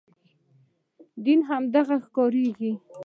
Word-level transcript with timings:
دین 1.23 1.39
هماغه 1.49 1.95
ښکارېږي. 2.05 2.71